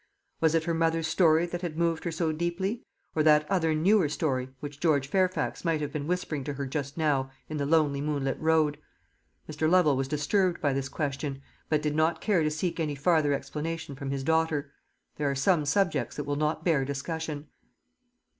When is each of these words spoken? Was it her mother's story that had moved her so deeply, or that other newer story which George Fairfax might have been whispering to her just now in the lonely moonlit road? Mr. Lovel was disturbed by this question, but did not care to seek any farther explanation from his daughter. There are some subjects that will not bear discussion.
Was 0.39 0.55
it 0.55 0.63
her 0.63 0.73
mother's 0.73 1.05
story 1.05 1.45
that 1.45 1.61
had 1.61 1.77
moved 1.77 2.05
her 2.05 2.11
so 2.11 2.31
deeply, 2.31 2.83
or 3.13 3.21
that 3.21 3.45
other 3.51 3.75
newer 3.75 4.09
story 4.09 4.49
which 4.59 4.79
George 4.79 5.07
Fairfax 5.07 5.63
might 5.63 5.79
have 5.79 5.91
been 5.93 6.07
whispering 6.07 6.43
to 6.45 6.53
her 6.53 6.65
just 6.65 6.97
now 6.97 7.29
in 7.49 7.57
the 7.57 7.67
lonely 7.67 8.01
moonlit 8.01 8.39
road? 8.39 8.79
Mr. 9.47 9.69
Lovel 9.69 9.95
was 9.95 10.07
disturbed 10.07 10.59
by 10.59 10.73
this 10.73 10.89
question, 10.89 11.39
but 11.69 11.83
did 11.83 11.95
not 11.95 12.19
care 12.19 12.41
to 12.41 12.49
seek 12.49 12.79
any 12.79 12.95
farther 12.95 13.31
explanation 13.31 13.93
from 13.95 14.09
his 14.09 14.23
daughter. 14.23 14.71
There 15.17 15.29
are 15.29 15.35
some 15.35 15.65
subjects 15.67 16.15
that 16.15 16.23
will 16.23 16.35
not 16.35 16.65
bear 16.65 16.83
discussion. 16.83 17.49